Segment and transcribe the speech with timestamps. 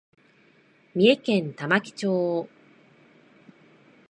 [0.95, 2.49] 三重県玉城町